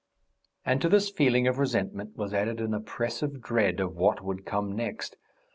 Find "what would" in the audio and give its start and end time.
3.95-4.47